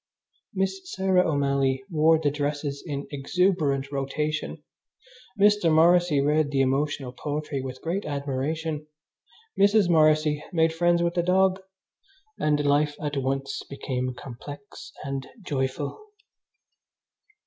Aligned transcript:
Miss 0.51 0.81
Sarah 0.91 1.29
O'Malley 1.29 1.83
wore 1.91 2.17
the 2.17 2.31
dresses 2.31 2.81
in 2.83 3.05
exuberant 3.11 3.91
rotation, 3.91 4.63
Mr. 5.39 5.71
Morrissy 5.71 6.19
read 6.19 6.49
the 6.49 6.61
emotional 6.61 7.11
poetry 7.11 7.61
with 7.61 7.83
great 7.83 8.03
admiration, 8.05 8.87
Mrs. 9.59 9.89
Morrissy 9.89 10.43
made 10.51 10.73
friends 10.73 11.03
with 11.03 11.13
the 11.13 11.21
dog, 11.21 11.61
and 12.39 12.65
life 12.65 12.95
at 12.99 13.15
once 13.15 13.61
became 13.69 14.15
complex 14.15 14.91
and 15.05 15.27
joyful. 15.43 16.01